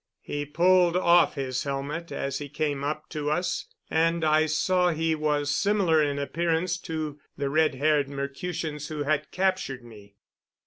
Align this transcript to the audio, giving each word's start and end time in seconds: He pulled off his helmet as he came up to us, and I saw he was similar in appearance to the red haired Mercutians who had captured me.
He 0.23 0.47
pulled 0.47 0.97
off 0.97 1.35
his 1.35 1.61
helmet 1.61 2.11
as 2.11 2.39
he 2.39 2.49
came 2.49 2.83
up 2.83 3.07
to 3.09 3.29
us, 3.29 3.67
and 3.87 4.23
I 4.25 4.47
saw 4.47 4.89
he 4.89 5.13
was 5.13 5.53
similar 5.53 6.01
in 6.01 6.17
appearance 6.17 6.79
to 6.79 7.19
the 7.37 7.51
red 7.51 7.75
haired 7.75 8.09
Mercutians 8.09 8.87
who 8.87 9.03
had 9.03 9.29
captured 9.29 9.83
me. 9.83 10.15